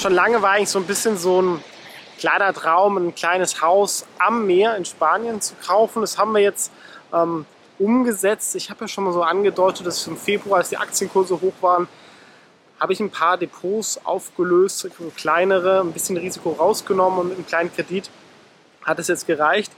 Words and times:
schon 0.00 0.14
lange 0.14 0.40
war 0.40 0.52
eigentlich 0.52 0.70
so 0.70 0.78
ein 0.78 0.86
bisschen 0.86 1.18
so 1.18 1.42
ein 1.42 1.64
kleiner 2.18 2.54
Traum, 2.54 2.96
ein 2.96 3.14
kleines 3.14 3.60
Haus 3.60 4.06
am 4.18 4.46
Meer 4.46 4.76
in 4.76 4.84
Spanien 4.84 5.40
zu 5.40 5.54
kaufen. 5.54 6.00
Das 6.00 6.16
haben 6.16 6.32
wir 6.32 6.40
jetzt 6.40 6.72
ähm, 7.12 7.44
umgesetzt. 7.78 8.56
Ich 8.56 8.70
habe 8.70 8.82
ja 8.82 8.88
schon 8.88 9.04
mal 9.04 9.12
so 9.12 9.22
angedeutet, 9.22 9.86
dass 9.86 10.06
im 10.06 10.16
Februar, 10.16 10.58
als 10.58 10.70
die 10.70 10.78
Aktienkurse 10.78 11.40
hoch 11.40 11.52
waren, 11.60 11.86
habe 12.78 12.94
ich 12.94 13.00
ein 13.00 13.10
paar 13.10 13.36
Depots 13.36 14.00
aufgelöst, 14.04 14.88
kleinere, 15.16 15.80
ein 15.80 15.92
bisschen 15.92 16.16
Risiko 16.16 16.52
rausgenommen 16.52 17.18
und 17.18 17.28
mit 17.28 17.36
einem 17.36 17.46
kleinen 17.46 17.74
Kredit 17.74 18.10
hat 18.82 18.98
es 18.98 19.08
jetzt 19.08 19.26
gereicht. 19.26 19.70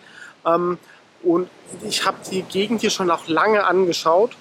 Ähm, 0.46 0.78
und 1.24 1.48
ich 1.82 2.06
habe 2.06 2.18
die 2.30 2.42
Gegend 2.42 2.80
hier 2.80 2.90
schon 2.90 3.10
auch 3.10 3.26
lange 3.26 3.64
angeschaut, 3.64 4.36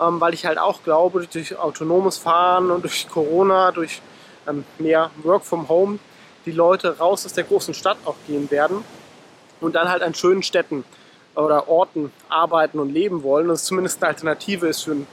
ähm, 0.00 0.20
weil 0.20 0.32
ich 0.32 0.46
halt 0.46 0.58
auch 0.58 0.84
glaube, 0.84 1.26
durch 1.26 1.56
autonomes 1.56 2.18
Fahren 2.18 2.70
und 2.70 2.82
durch 2.82 3.08
Corona, 3.08 3.72
durch 3.72 4.00
mehr 4.78 5.10
Work 5.22 5.44
from 5.44 5.68
Home, 5.68 5.98
die 6.46 6.52
Leute 6.52 6.98
raus 6.98 7.24
aus 7.24 7.32
der 7.32 7.44
großen 7.44 7.74
Stadt 7.74 7.96
auch 8.04 8.16
gehen 8.26 8.50
werden 8.50 8.84
und 9.60 9.74
dann 9.74 9.88
halt 9.88 10.02
an 10.02 10.14
schönen 10.14 10.42
Städten 10.42 10.84
oder 11.34 11.68
Orten 11.68 12.12
arbeiten 12.28 12.78
und 12.78 12.92
leben 12.92 13.22
wollen 13.22 13.48
und 13.48 13.54
es 13.54 13.64
zumindest 13.64 14.02
eine 14.02 14.10
Alternative 14.10 14.66
ist 14.68 14.82
für 14.82 14.92
einen 14.92 15.06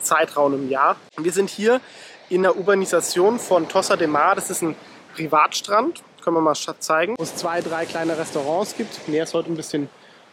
Zeitraum 0.00 0.54
im 0.54 0.68
Jahr. 0.68 0.96
Wir 1.16 1.32
sind 1.32 1.48
hier 1.48 1.80
in 2.28 2.42
der 2.42 2.56
Urbanisation 2.56 3.38
von 3.38 3.68
Tossa 3.68 3.96
de 3.96 4.06
Mar. 4.06 4.34
Das 4.34 4.50
ist 4.50 4.62
ein 4.62 4.74
Privatstrand, 5.14 6.02
können 6.22 6.36
wir 6.36 6.40
mal 6.40 6.54
zeigen, 6.54 7.14
wo 7.18 7.22
es 7.22 7.36
zwei, 7.36 7.60
drei 7.60 7.84
kleine 7.84 8.18
Restaurants 8.18 8.76
gibt. 8.76 9.08
Meer 9.08 9.24
ist 9.24 9.34
heute 9.34 9.52
ein 9.52 9.56
bisschen 9.56 9.88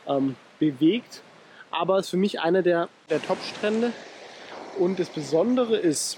ähm, 0.08 0.36
bewegt, 0.60 1.22
aber 1.72 1.98
es 1.98 2.06
ist 2.06 2.12
für 2.12 2.18
mich 2.18 2.40
einer 2.40 2.62
der, 2.62 2.90
der 3.10 3.22
Top-Strände. 3.22 3.92
Und 4.78 5.00
das 5.00 5.10
Besondere 5.10 5.78
ist, 5.78 6.18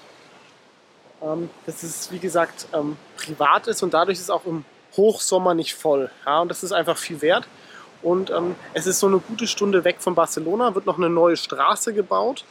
ähm, 1.21 1.49
dass 1.65 1.83
es 1.83 2.11
wie 2.11 2.19
gesagt 2.19 2.67
ähm, 2.73 2.97
privat 3.17 3.67
ist 3.67 3.83
und 3.83 3.93
dadurch 3.93 4.17
ist 4.17 4.25
es 4.25 4.29
auch 4.29 4.45
im 4.45 4.65
Hochsommer 4.97 5.53
nicht 5.53 5.75
voll. 5.75 6.09
Ja, 6.25 6.41
und 6.41 6.49
das 6.49 6.63
ist 6.63 6.71
einfach 6.71 6.97
viel 6.97 7.21
wert. 7.21 7.47
Und 8.01 8.31
ähm, 8.31 8.55
es 8.73 8.87
ist 8.87 8.99
so 8.99 9.07
eine 9.07 9.19
gute 9.19 9.47
Stunde 9.47 9.83
weg 9.83 9.97
von 9.99 10.15
Barcelona, 10.15 10.73
wird 10.73 10.85
noch 10.85 10.97
eine 10.97 11.09
neue 11.09 11.37
Straße 11.37 11.93
gebaut. 11.93 12.43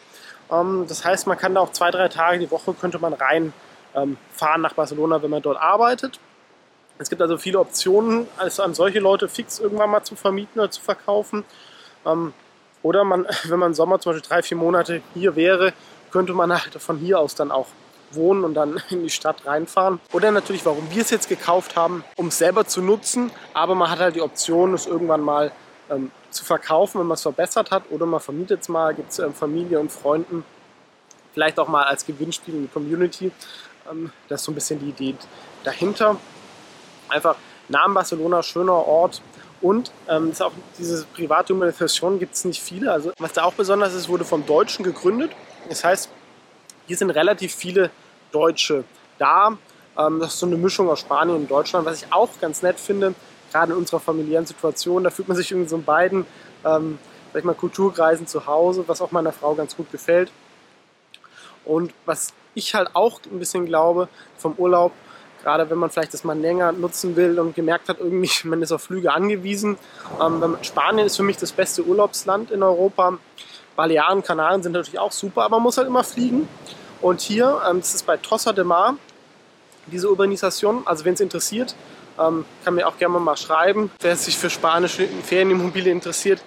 Ähm, 0.50 0.84
das 0.88 1.04
heißt, 1.04 1.26
man 1.26 1.36
kann 1.36 1.54
da 1.54 1.60
auch 1.60 1.72
zwei, 1.72 1.90
drei 1.90 2.08
Tage 2.08 2.38
die 2.38 2.50
Woche 2.50 2.72
könnte 2.74 2.98
man 2.98 3.12
rein 3.12 3.52
ähm, 3.94 4.16
nach 4.58 4.74
Barcelona, 4.74 5.22
wenn 5.22 5.30
man 5.30 5.42
dort 5.42 5.60
arbeitet. 5.60 6.20
Es 6.98 7.08
gibt 7.08 7.22
also 7.22 7.38
viele 7.38 7.58
Optionen, 7.58 8.28
also 8.36 8.62
an 8.62 8.74
solche 8.74 9.00
Leute 9.00 9.28
fix 9.28 9.58
irgendwann 9.58 9.90
mal 9.90 10.04
zu 10.04 10.16
vermieten 10.16 10.60
oder 10.60 10.70
zu 10.70 10.80
verkaufen. 10.80 11.44
Ähm, 12.06 12.32
oder 12.82 13.04
man, 13.04 13.26
wenn 13.44 13.58
man 13.58 13.70
im 13.70 13.74
Sommer 13.74 13.98
zum 14.00 14.12
Beispiel 14.12 14.28
drei, 14.28 14.42
vier 14.42 14.56
Monate 14.56 15.02
hier 15.14 15.34
wäre, 15.34 15.72
könnte 16.12 16.32
man 16.32 16.52
halt 16.52 16.74
von 16.80 16.98
hier 16.98 17.18
aus 17.18 17.34
dann 17.34 17.50
auch 17.50 17.66
wohnen 18.12 18.44
und 18.44 18.54
dann 18.54 18.82
in 18.90 19.02
die 19.02 19.10
Stadt 19.10 19.46
reinfahren. 19.46 20.00
Oder 20.12 20.30
natürlich, 20.30 20.64
warum 20.64 20.90
wir 20.90 21.02
es 21.02 21.10
jetzt 21.10 21.28
gekauft 21.28 21.76
haben, 21.76 22.04
um 22.16 22.28
es 22.28 22.38
selber 22.38 22.66
zu 22.66 22.82
nutzen. 22.82 23.30
Aber 23.54 23.74
man 23.74 23.90
hat 23.90 23.98
halt 23.98 24.16
die 24.16 24.22
Option, 24.22 24.74
es 24.74 24.86
irgendwann 24.86 25.20
mal 25.20 25.52
ähm, 25.90 26.10
zu 26.30 26.44
verkaufen, 26.44 27.00
wenn 27.00 27.06
man 27.06 27.14
es 27.14 27.22
verbessert 27.22 27.70
hat. 27.70 27.84
Oder 27.90 28.06
man 28.06 28.20
vermietet 28.20 28.62
es 28.62 28.68
mal, 28.68 28.94
gibt 28.94 29.12
es 29.12 29.18
ähm, 29.18 29.34
Familie 29.34 29.80
und 29.80 29.90
Freunden. 29.90 30.44
Vielleicht 31.32 31.58
auch 31.58 31.68
mal 31.68 31.84
als 31.84 32.04
Gewinnspiel 32.06 32.54
in 32.54 32.62
die 32.62 32.68
Community. 32.68 33.32
Ähm, 33.90 34.12
das 34.28 34.40
ist 34.40 34.46
so 34.46 34.52
ein 34.52 34.54
bisschen 34.54 34.80
die 34.80 34.90
Idee 34.90 35.14
dahinter. 35.64 36.16
Einfach 37.08 37.36
Namen 37.68 37.94
Barcelona, 37.94 38.42
schöner 38.42 38.86
Ort. 38.86 39.22
Und 39.60 39.92
ähm, 40.08 40.30
ist 40.30 40.42
auch 40.42 40.52
diese 40.78 41.04
private 41.14 41.52
Manifestation 41.52 42.18
gibt 42.18 42.34
es 42.34 42.44
nicht 42.44 42.62
viele. 42.62 42.90
Also 42.90 43.12
was 43.18 43.32
da 43.34 43.44
auch 43.44 43.52
besonders 43.52 43.94
ist, 43.94 44.08
wurde 44.08 44.24
vom 44.24 44.46
Deutschen 44.46 44.84
gegründet. 44.84 45.32
Das 45.68 45.84
heißt, 45.84 46.08
hier 46.90 46.96
sind 46.96 47.10
relativ 47.10 47.54
viele 47.54 47.92
Deutsche 48.32 48.82
da. 49.16 49.56
Ähm, 49.96 50.18
das 50.18 50.34
ist 50.34 50.40
so 50.40 50.46
eine 50.46 50.56
Mischung 50.56 50.90
aus 50.90 50.98
Spanien 50.98 51.36
und 51.36 51.48
Deutschland, 51.48 51.86
was 51.86 52.02
ich 52.02 52.12
auch 52.12 52.30
ganz 52.40 52.62
nett 52.62 52.80
finde, 52.80 53.14
gerade 53.52 53.70
in 53.70 53.78
unserer 53.78 54.00
familiären 54.00 54.44
Situation. 54.44 55.04
Da 55.04 55.10
fühlt 55.10 55.28
man 55.28 55.36
sich 55.36 55.52
irgendwie 55.52 55.68
so 55.68 55.76
in 55.76 55.84
beiden 55.84 56.26
ähm, 56.64 56.98
sag 57.32 57.38
ich 57.38 57.44
mal, 57.44 57.54
Kulturkreisen 57.54 58.26
zu 58.26 58.46
Hause, 58.46 58.82
was 58.88 59.00
auch 59.00 59.12
meiner 59.12 59.30
Frau 59.30 59.54
ganz 59.54 59.76
gut 59.76 59.92
gefällt. 59.92 60.32
Und 61.64 61.94
was 62.06 62.32
ich 62.56 62.74
halt 62.74 62.90
auch 62.94 63.20
ein 63.30 63.38
bisschen 63.38 63.66
glaube 63.66 64.08
vom 64.36 64.54
Urlaub, 64.54 64.90
gerade 65.44 65.70
wenn 65.70 65.78
man 65.78 65.90
vielleicht 65.90 66.12
das 66.12 66.24
mal 66.24 66.36
länger 66.36 66.72
nutzen 66.72 67.14
will 67.14 67.38
und 67.38 67.54
gemerkt 67.54 67.88
hat, 67.88 68.00
irgendwie 68.00 68.32
man 68.48 68.62
ist 68.62 68.72
auf 68.72 68.82
Flüge 68.82 69.12
angewiesen. 69.12 69.78
Ähm, 70.20 70.56
Spanien 70.62 71.06
ist 71.06 71.16
für 71.16 71.22
mich 71.22 71.36
das 71.36 71.52
beste 71.52 71.84
Urlaubsland 71.84 72.50
in 72.50 72.64
Europa. 72.64 73.16
Balearen, 73.80 74.22
Kanaren 74.22 74.62
sind 74.62 74.72
natürlich 74.72 75.00
auch 75.00 75.10
super, 75.10 75.44
aber 75.44 75.56
man 75.56 75.62
muss 75.62 75.78
halt 75.78 75.86
immer 75.86 76.04
fliegen. 76.04 76.46
Und 77.00 77.22
hier, 77.22 77.62
ähm, 77.66 77.80
das 77.80 77.94
ist 77.94 78.04
bei 78.04 78.18
Tossa 78.18 78.52
de 78.52 78.62
Mar, 78.62 78.96
diese 79.86 80.10
Urbanisation, 80.10 80.82
also 80.84 81.06
wenn 81.06 81.14
es 81.14 81.20
interessiert, 81.20 81.74
ähm, 82.18 82.44
kann 82.62 82.74
mir 82.74 82.86
auch 82.86 82.98
gerne 82.98 83.18
mal 83.18 83.38
schreiben, 83.38 83.90
wer 84.02 84.16
sich 84.16 84.36
für 84.36 84.50
spanische 84.50 85.08
Ferienimmobilien 85.24 85.96
interessiert. 85.96 86.42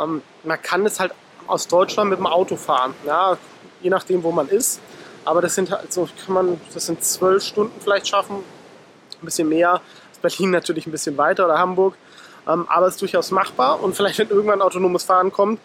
Ähm, 0.00 0.22
man 0.44 0.62
kann 0.62 0.86
es 0.86 1.00
halt 1.00 1.12
aus 1.48 1.66
Deutschland 1.66 2.10
mit 2.10 2.20
dem 2.20 2.28
Auto 2.28 2.54
fahren, 2.54 2.94
ja, 3.04 3.36
je 3.82 3.90
nachdem, 3.90 4.22
wo 4.22 4.30
man 4.30 4.48
ist. 4.48 4.80
Aber 5.24 5.42
das 5.42 5.56
sind 5.56 5.72
halt 5.72 5.92
so, 5.92 6.08
kann 6.24 6.32
man, 6.32 6.60
das 6.72 6.86
sind 6.86 7.02
zwölf 7.02 7.42
Stunden 7.42 7.80
vielleicht 7.80 8.06
schaffen, 8.06 8.36
ein 9.20 9.24
bisschen 9.24 9.48
mehr. 9.48 9.80
Berlin 10.22 10.52
natürlich 10.52 10.86
ein 10.86 10.92
bisschen 10.92 11.18
weiter 11.18 11.44
oder 11.44 11.58
Hamburg. 11.58 11.94
Ähm, 12.46 12.66
aber 12.68 12.86
es 12.86 12.94
ist 12.94 13.02
durchaus 13.02 13.32
machbar 13.32 13.82
und 13.82 13.96
vielleicht, 13.96 14.20
wenn 14.20 14.28
irgendwann 14.28 14.62
autonomes 14.62 15.02
Fahren 15.02 15.32
kommt, 15.32 15.58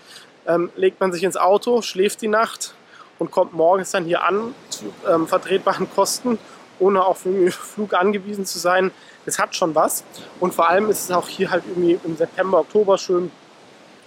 ähm, 0.48 0.72
legt 0.76 1.00
man 1.00 1.12
sich 1.12 1.24
ins 1.24 1.38
Auto, 1.38 1.82
schläft 1.82 2.22
die 2.22 2.28
Nacht 2.28 2.74
und 3.20 3.32
kommt 3.32 3.54
morgens 3.54 3.92
dann 3.92 4.06
hier 4.06 4.24
an 4.24 4.54
zu 4.70 4.86
ähm, 5.10 5.28
vertretbaren 5.28 5.90
Kosten, 5.94 6.38
ohne 6.80 7.04
auf 7.06 7.24
den 7.24 7.52
Flug 7.52 7.94
angewiesen 7.94 8.46
zu 8.46 8.60
sein. 8.60 8.92
Es 9.26 9.40
hat 9.40 9.56
schon 9.56 9.76
was. 9.76 10.04
Und 10.40 10.54
vor 10.54 10.70
allem 10.70 10.90
ist 10.90 11.04
es 11.04 11.12
auch 11.12 11.28
hier 11.28 11.52
halt 11.52 11.64
irgendwie 11.68 12.00
im 12.04 12.18
September, 12.18 12.60
Oktober 12.60 12.98
schön. 12.98 13.32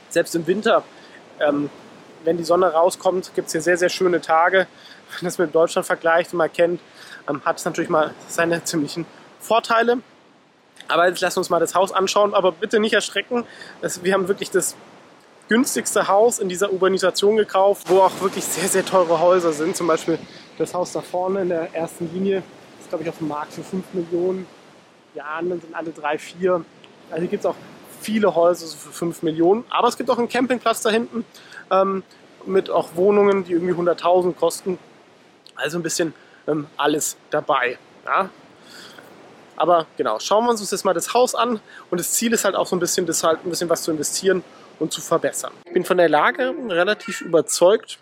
Selbst 0.09 0.35
im 0.35 0.47
Winter, 0.47 0.85
ähm, 1.41 1.71
wenn 2.25 2.37
die 2.37 2.45
Sonne 2.45 2.73
rauskommt, 2.73 3.33
gibt 3.35 3.47
es 3.47 3.53
hier 3.53 3.63
sehr, 3.63 3.77
sehr 3.77 3.89
schöne 3.89 4.21
Tage. 4.21 4.59
Wenn 5.09 5.17
man 5.21 5.25
das 5.25 5.39
mit 5.39 5.55
Deutschland 5.55 5.87
vergleicht 5.87 6.33
und 6.33 6.39
mal 6.39 6.49
kennt, 6.49 6.81
ähm, 7.29 7.43
hat 7.45 7.59
es 7.59 7.65
natürlich 7.65 7.91
mal 7.91 8.13
seine 8.29 8.63
ziemlichen 8.65 9.07
Vorteile. 9.41 9.99
Aber 10.89 11.09
jetzt 11.09 11.21
wir 11.21 11.37
uns 11.37 11.51
mal 11.51 11.61
das 11.61 11.75
Haus 11.75 11.93
anschauen. 11.93 12.35
Aber 12.35 12.53
bitte 12.53 12.79
nicht 12.81 12.93
erschrecken. 12.93 13.45
wir 14.03 14.13
haben 14.13 14.29
wirklich 14.29 14.51
das 14.51 14.77
günstigste 15.49 16.09
Haus 16.09 16.39
in 16.39 16.49
dieser 16.49 16.73
Urbanisation 16.73 17.37
gekauft, 17.37 17.89
wo 17.89 18.01
auch 18.01 18.21
wirklich 18.21 18.45
sehr, 18.45 18.69
sehr 18.69 18.85
teure 18.85 19.21
Häuser 19.21 19.53
sind. 19.53 19.77
Zum 19.77 19.87
Beispiel 19.87 20.19
das 20.59 20.75
Haus 20.75 20.93
da 20.93 21.01
vorne 21.01 21.43
in 21.43 21.49
der 21.49 21.75
ersten 21.75 22.13
Linie 22.13 22.43
ist, 22.81 22.89
glaube 22.89 23.05
ich, 23.05 23.11
auf 23.11 23.19
dem 23.19 23.29
Markt 23.29 23.53
für 23.53 23.63
5 23.63 23.85
Millionen. 23.93 24.47
Die 25.15 25.21
anderen 25.21 25.61
sind 25.61 25.75
alle 25.75 25.91
3, 25.91 26.19
4. 26.19 26.65
Also 27.11 27.21
hier 27.21 27.29
gibt 27.29 27.41
es 27.41 27.47
auch 27.47 27.55
viele 28.01 28.35
Häuser 28.35 28.67
für 28.67 28.93
5 28.93 29.23
Millionen. 29.23 29.65
Aber 29.71 29.89
es 29.89 29.97
gibt 29.97 30.11
auch 30.11 30.19
einen 30.19 30.29
Campingplatz 30.29 30.83
da 30.83 30.91
hinten 30.91 31.25
ähm, 31.71 32.03
mit 32.45 32.71
auch 32.71 32.95
Wohnungen, 32.95 33.45
die 33.45 33.53
irgendwie 33.53 33.75
100.000 33.75 34.35
kosten. 34.35 34.79
Also 35.55 35.79
ein 35.79 35.83
bisschen 35.83 36.13
ähm, 36.47 36.67
alles 36.77 37.17
dabei. 37.31 37.79
Ja? 38.05 38.31
Aber 39.57 39.87
genau, 39.97 40.19
schauen 40.19 40.45
wir 40.45 40.51
uns 40.51 40.71
jetzt 40.71 40.85
mal 40.85 40.93
das 40.93 41.15
Haus 41.15 41.35
an. 41.35 41.61
Und 41.91 41.99
das 41.99 42.13
Ziel 42.13 42.33
ist 42.33 42.45
halt 42.45 42.57
auch 42.57 42.67
so 42.67 42.77
ein 42.77 42.81
bisschen, 42.81 43.07
das 43.07 43.23
halt 43.23 43.45
ein 43.45 43.51
bisschen 43.51 43.71
was 43.71 43.83
zu 43.83 43.91
investieren 43.91 44.45
und 44.79 44.93
zu 44.93 45.01
verbessern. 45.01 45.53
Ich 45.67 45.73
bin 45.73 45.85
von 45.85 45.97
der 45.97 46.09
Lage 46.09 46.55
relativ 46.69 47.21
überzeugt 47.21 47.99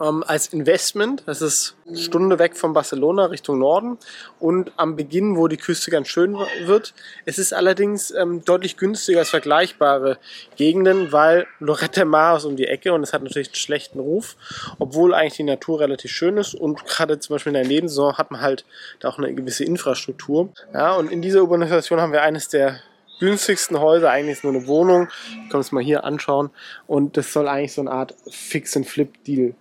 ähm, 0.00 0.24
als 0.26 0.48
Investment. 0.48 1.22
Das 1.26 1.42
ist 1.42 1.76
Stunde 1.94 2.38
weg 2.38 2.56
von 2.56 2.72
Barcelona 2.72 3.26
Richtung 3.26 3.58
Norden 3.58 3.98
und 4.38 4.72
am 4.76 4.96
Beginn, 4.96 5.36
wo 5.36 5.48
die 5.48 5.56
Küste 5.56 5.90
ganz 5.90 6.08
schön 6.08 6.36
wird. 6.64 6.94
Es 7.24 7.38
ist 7.38 7.52
allerdings 7.52 8.10
ähm, 8.12 8.44
deutlich 8.44 8.76
günstiger 8.76 9.20
als 9.20 9.30
vergleichbare 9.30 10.18
Gegenden, 10.56 11.12
weil 11.12 11.46
Lorette 11.58 12.04
Mar 12.04 12.36
ist 12.36 12.44
um 12.44 12.56
die 12.56 12.66
Ecke 12.66 12.92
und 12.92 13.02
es 13.02 13.12
hat 13.12 13.22
natürlich 13.22 13.48
einen 13.48 13.56
schlechten 13.56 14.00
Ruf, 14.00 14.36
obwohl 14.78 15.14
eigentlich 15.14 15.36
die 15.36 15.42
Natur 15.42 15.80
relativ 15.80 16.10
schön 16.10 16.36
ist 16.36 16.54
und 16.54 16.84
gerade 16.86 17.18
zum 17.18 17.34
Beispiel 17.34 17.50
in 17.50 17.62
der 17.62 17.66
Nebensaison 17.66 18.16
hat 18.16 18.30
man 18.30 18.40
halt 18.40 18.64
da 19.00 19.08
auch 19.08 19.18
eine 19.18 19.34
gewisse 19.34 19.64
Infrastruktur. 19.64 20.50
Ja, 20.72 20.94
und 20.94 21.10
in 21.10 21.22
dieser 21.22 21.42
Urbanisation 21.42 22.00
haben 22.00 22.12
wir 22.12 22.22
eines 22.22 22.48
der 22.48 22.80
günstigsten 23.20 23.78
Häuser. 23.78 24.10
Eigentlich 24.10 24.38
ist 24.38 24.44
nur 24.44 24.52
eine 24.52 24.66
Wohnung. 24.66 25.08
Ich 25.44 25.50
kann 25.50 25.60
es 25.60 25.72
mal 25.72 25.82
hier 25.82 26.04
anschauen. 26.04 26.50
Und 26.86 27.16
das 27.16 27.32
soll 27.32 27.48
eigentlich 27.48 27.72
so 27.72 27.82
eine 27.82 27.92
Art 27.92 28.14
Fix-and-Flip-Deal 28.28 29.54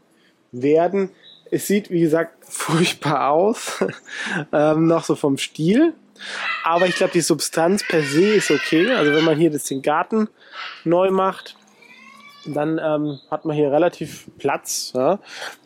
werden. 0.52 1.12
Es 1.52 1.68
sieht, 1.68 1.92
wie 1.92 2.02
gesagt, 2.02 2.44
furchtbar 2.50 3.30
aus. 3.30 3.84
ähm, 4.52 4.88
noch 4.88 5.04
so 5.04 5.16
vom 5.16 5.38
Stil. 5.38 5.94
Aber 6.64 6.86
ich 6.86 6.96
glaube, 6.96 7.14
die 7.14 7.22
Substanz 7.22 7.88
per 7.88 8.02
se 8.02 8.36
ist 8.36 8.52
okay. 8.52 8.92
Also 8.94 9.14
wenn 9.14 9.24
man 9.24 9.38
hier 9.38 9.52
das 9.52 9.66
den 9.66 9.82
Garten 9.82 10.28
neu 10.84 11.12
macht, 11.12 11.56
dann 12.46 12.80
ähm, 12.84 13.20
hat 13.30 13.46
man 13.46 13.56
hier 13.56 13.72
relativ 13.72 14.28
Platz. 14.38 14.92
Ja? 14.96 15.20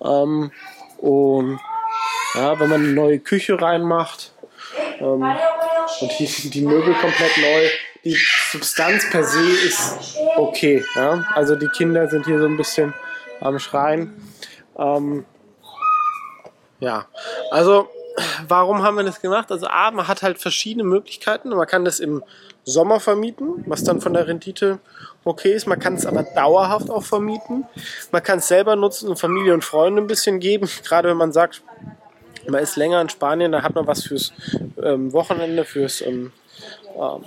Ähm, 0.03 0.51
und 0.97 1.59
ja, 2.35 2.59
wenn 2.59 2.69
man 2.69 2.83
eine 2.83 2.93
neue 2.93 3.19
Küche 3.19 3.61
reinmacht, 3.61 4.33
ähm, 4.99 5.23
und 6.01 6.11
die, 6.19 6.49
die 6.49 6.61
Möbel 6.61 6.93
komplett 6.95 7.37
neu. 7.37 7.69
Die 8.03 8.17
Substanz 8.51 9.09
per 9.09 9.23
se 9.23 9.49
ist 9.65 10.17
okay. 10.35 10.83
Ja? 10.95 11.25
Also 11.35 11.55
die 11.55 11.67
Kinder 11.67 12.07
sind 12.09 12.25
hier 12.25 12.39
so 12.39 12.45
ein 12.45 12.57
bisschen 12.57 12.93
am 13.39 13.59
Schreien. 13.59 14.13
Ähm, 14.77 15.25
ja, 16.79 17.05
also 17.51 17.87
warum 18.47 18.83
haben 18.83 18.97
wir 18.97 19.03
das 19.03 19.21
gemacht? 19.21 19.51
Also 19.51 19.67
A, 19.67 19.91
man 19.91 20.07
hat 20.07 20.21
halt 20.21 20.37
verschiedene 20.37 20.83
Möglichkeiten. 20.83 21.49
Man 21.49 21.67
kann 21.67 21.85
das 21.85 21.99
im 21.99 22.23
Sommer 22.65 22.99
vermieten, 22.99 23.63
was 23.67 23.83
dann 23.83 24.01
von 24.01 24.13
der 24.13 24.27
Rendite 24.27 24.79
okay 25.23 25.53
ist. 25.53 25.67
Man 25.67 25.79
kann 25.79 25.95
es 25.95 26.05
aber 26.05 26.23
dauerhaft 26.23 26.89
auch 26.89 27.03
vermieten. 27.03 27.65
Man 28.11 28.23
kann 28.23 28.39
es 28.39 28.47
selber 28.47 28.75
nutzen 28.75 29.09
und 29.09 29.19
Familie 29.19 29.53
und 29.53 29.63
Freunde 29.63 30.01
ein 30.01 30.07
bisschen 30.07 30.39
geben. 30.39 30.69
Gerade 30.83 31.09
wenn 31.09 31.17
man 31.17 31.31
sagt, 31.31 31.61
man 32.47 32.61
ist 32.61 32.75
länger 32.75 33.01
in 33.01 33.09
Spanien, 33.09 33.51
dann 33.51 33.63
hat 33.63 33.75
man 33.75 33.87
was 33.87 34.03
fürs 34.03 34.33
ähm, 34.81 35.13
Wochenende, 35.13 35.65
fürs 35.65 36.01
ähm, 36.01 36.31
ähm, 36.95 37.23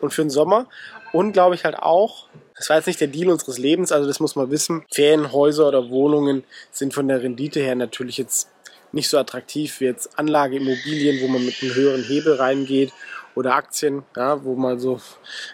und 0.00 0.12
für 0.12 0.22
den 0.22 0.30
Sommer. 0.30 0.66
Und 1.12 1.32
glaube 1.32 1.54
ich 1.54 1.64
halt 1.64 1.78
auch, 1.78 2.28
das 2.56 2.68
war 2.68 2.76
jetzt 2.76 2.86
nicht 2.86 3.00
der 3.00 3.08
Deal 3.08 3.30
unseres 3.30 3.58
Lebens, 3.58 3.92
also 3.92 4.06
das 4.06 4.20
muss 4.20 4.36
man 4.36 4.50
wissen. 4.50 4.84
Ferienhäuser 4.92 5.68
oder 5.68 5.88
Wohnungen 5.90 6.44
sind 6.70 6.94
von 6.94 7.08
der 7.08 7.22
Rendite 7.22 7.60
her 7.60 7.74
natürlich 7.74 8.18
jetzt 8.18 8.50
nicht 8.92 9.08
so 9.08 9.18
attraktiv 9.18 9.80
wie 9.80 9.86
jetzt 9.86 10.18
Anlageimmobilien, 10.18 11.22
wo 11.22 11.28
man 11.28 11.44
mit 11.44 11.62
einem 11.62 11.74
höheren 11.74 12.02
Hebel 12.02 12.34
reingeht 12.34 12.92
oder 13.34 13.54
Aktien, 13.54 14.02
ja, 14.16 14.42
wo 14.42 14.54
man 14.54 14.78
so 14.78 14.94
in 14.94 15.00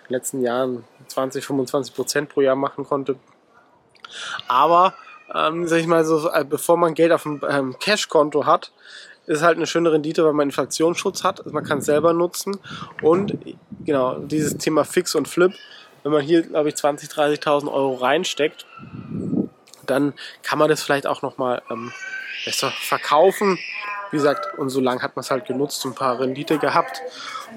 den 0.09 0.13
letzten 0.15 0.43
Jahren 0.43 0.85
20, 1.09 1.45
25 1.45 1.95
Prozent 1.95 2.29
pro 2.29 2.41
Jahr 2.41 2.57
machen 2.57 2.85
konnte. 2.85 3.17
Aber, 4.47 4.95
ähm, 5.35 5.67
sag 5.67 5.79
ich 5.79 5.87
mal 5.87 6.05
so, 6.05 6.31
äh, 6.31 6.45
bevor 6.45 6.77
man 6.77 6.95
Geld 6.95 7.13
auf 7.13 7.23
dem 7.25 7.41
ähm, 7.49 7.77
Cash-Konto 7.79 8.47
hat, 8.47 8.73
ist 9.27 9.43
halt 9.43 9.57
eine 9.57 9.67
schöne 9.67 9.93
Rendite, 9.93 10.25
weil 10.25 10.33
man 10.33 10.49
Inflationsschutz 10.49 11.23
hat. 11.23 11.41
Also 11.41 11.53
man 11.53 11.65
kann 11.65 11.79
es 11.79 11.87
selber 11.87 12.13
nutzen. 12.13 12.59
Und 13.03 13.39
genau, 13.85 14.19
dieses 14.19 14.57
Thema 14.59 14.85
Fix 14.85 15.15
und 15.15 15.29
Flip, 15.29 15.53
wenn 16.03 16.13
man 16.13 16.23
hier, 16.23 16.43
glaube 16.43 16.69
ich, 16.69 16.75
20.000, 16.75 17.41
30.000 17.41 17.73
Euro 17.73 17.95
reinsteckt, 17.95 18.67
dann 19.87 20.15
kann 20.43 20.59
man 20.59 20.69
das 20.69 20.83
vielleicht 20.83 21.07
auch 21.07 21.23
nochmal 21.23 21.63
ähm, 21.71 21.93
besser 22.45 22.71
verkaufen. 22.71 23.59
Wie 24.11 24.17
gesagt, 24.17 24.59
und 24.59 24.69
so 24.71 24.81
lange 24.81 25.03
hat 25.03 25.17
man 25.17 25.23
es 25.23 25.31
halt 25.31 25.47
genutzt, 25.47 25.85
ein 25.85 25.95
paar 25.95 26.19
Rendite 26.21 26.59
gehabt. 26.59 27.01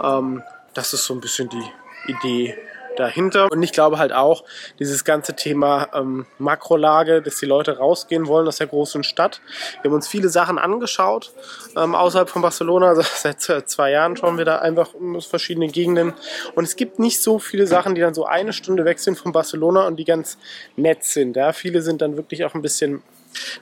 Ähm, 0.01 0.43
das 0.73 0.93
ist 0.93 1.05
so 1.05 1.13
ein 1.13 1.21
bisschen 1.21 1.49
die 1.49 2.11
Idee 2.11 2.55
dahinter. 2.95 3.51
Und 3.51 3.61
ich 3.63 3.71
glaube 3.71 3.97
halt 3.97 4.13
auch, 4.13 4.43
dieses 4.79 5.03
ganze 5.03 5.35
Thema 5.35 5.89
ähm, 5.93 6.25
Makrolage, 6.37 7.21
dass 7.21 7.37
die 7.37 7.45
Leute 7.45 7.77
rausgehen 7.77 8.27
wollen 8.27 8.47
aus 8.47 8.57
der 8.57 8.67
großen 8.67 9.03
Stadt. 9.03 9.41
Wir 9.81 9.89
haben 9.89 9.95
uns 9.95 10.07
viele 10.07 10.29
Sachen 10.29 10.57
angeschaut 10.57 11.33
ähm, 11.75 11.95
außerhalb 11.95 12.29
von 12.29 12.41
Barcelona. 12.41 12.89
Also 12.89 13.01
seit 13.15 13.41
zwei 13.41 13.91
Jahren 13.91 14.17
schauen 14.17 14.37
wir 14.37 14.45
da 14.45 14.59
einfach 14.59 14.89
aus 15.15 15.25
verschiedenen 15.25 15.71
Gegenden. 15.71 16.13
Und 16.55 16.63
es 16.63 16.75
gibt 16.75 16.99
nicht 16.99 17.21
so 17.21 17.39
viele 17.39 17.67
Sachen, 17.67 17.95
die 17.95 18.01
dann 18.01 18.13
so 18.13 18.25
eine 18.25 18.53
Stunde 18.53 18.85
weg 18.85 18.99
sind 18.99 19.17
von 19.17 19.31
Barcelona 19.31 19.87
und 19.87 19.97
die 19.97 20.05
ganz 20.05 20.37
nett 20.75 21.03
sind. 21.03 21.35
Ja. 21.35 21.53
Viele 21.53 21.81
sind 21.81 22.01
dann 22.01 22.17
wirklich 22.17 22.45
auch 22.45 22.53
ein 22.53 22.61
bisschen 22.61 23.01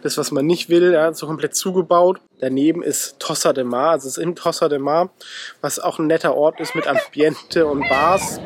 das, 0.02 0.18
was 0.18 0.32
man 0.32 0.46
nicht 0.46 0.70
will, 0.70 0.94
ja, 0.94 1.14
so 1.14 1.28
komplett 1.28 1.56
zugebaut. 1.56 2.20
Daneben 2.40 2.84
ist 2.84 3.20
Tossa 3.20 3.54
de 3.54 3.64
Mar, 3.64 3.92
also 3.92 4.08
es 4.08 4.18
ist 4.18 4.24
in 4.24 4.36
Tossa 4.36 4.70
de 4.70 4.80
Mar, 4.80 5.10
was 5.62 5.80
auch 5.80 6.00
ein 6.00 6.08
netter 6.08 6.36
Ort 6.36 6.60
ist 6.60 6.76
mit 6.76 6.88
Ambiente 6.88 7.66
und 7.66 7.88
Bars 7.90 8.40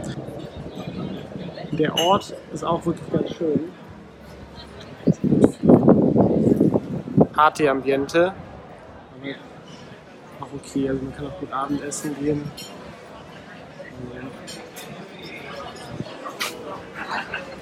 der 1.78 1.96
Ort 1.96 2.34
ist 2.54 2.64
auch 2.64 2.86
wirklich 2.86 3.12
ganz 3.12 3.32
schön. 3.36 3.72
Party-Ambiente. 7.34 8.34
Aber 9.20 10.46
auch 10.46 10.54
okay, 10.54 10.90
also 10.90 11.04
man 11.04 11.16
kann 11.16 11.28
auch 11.28 11.40
gut 11.40 11.52
Abendessen 11.52 12.16
gehen. 12.20 12.52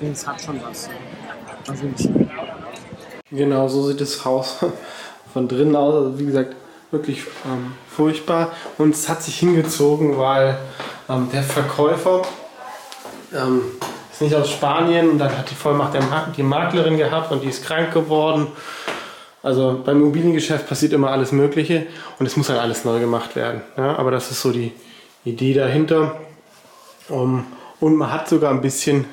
Es 0.01 0.27
hat 0.27 0.41
schon 0.41 0.61
was. 0.63 0.89
Also. 1.67 1.83
Genau, 3.31 3.67
so 3.67 3.87
sieht 3.87 4.01
das 4.01 4.23
Haus 4.23 4.63
von 5.33 5.47
drinnen 5.47 5.75
aus. 5.75 5.93
Also 5.93 6.19
wie 6.19 6.25
gesagt, 6.25 6.55
wirklich 6.91 7.23
ähm, 7.45 7.73
furchtbar. 7.89 8.51
Und 8.77 8.93
es 8.93 9.09
hat 9.09 9.23
sich 9.23 9.39
hingezogen, 9.39 10.17
weil 10.17 10.57
ähm, 11.09 11.29
der 11.31 11.43
Verkäufer 11.43 12.21
ähm, 13.33 13.61
ist 14.15 14.21
nicht 14.21 14.35
aus 14.35 14.49
Spanien 14.49 15.09
und 15.09 15.17
dann 15.17 15.37
hat 15.37 15.51
die 15.51 15.55
Vollmacht 15.55 15.93
der 15.93 16.01
die 16.37 16.43
Maklerin 16.43 16.97
gehabt 16.97 17.33
und 17.33 17.43
die 17.43 17.49
ist 17.49 17.65
krank 17.65 17.93
geworden. 17.93 18.47
Also 19.43 19.81
beim 19.85 19.99
Immobiliengeschäft 19.99 20.69
passiert 20.69 20.93
immer 20.93 21.11
alles 21.11 21.33
Mögliche 21.33 21.85
und 22.17 22.25
es 22.25 22.37
muss 22.37 22.47
halt 22.47 22.61
alles 22.61 22.85
neu 22.85 23.01
gemacht 23.01 23.35
werden. 23.35 23.61
Ja, 23.75 23.97
aber 23.97 24.11
das 24.11 24.31
ist 24.31 24.41
so 24.41 24.51
die 24.51 24.71
Idee 25.25 25.53
dahinter. 25.53 26.15
Um, 27.09 27.45
und 27.81 27.95
man 27.97 28.11
hat 28.11 28.29
sogar 28.29 28.51
ein 28.51 28.61
bisschen 28.61 29.05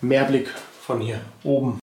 mehr 0.00 0.24
Blick 0.24 0.48
von 0.80 0.98
hier 1.00 1.20
oben. 1.44 1.74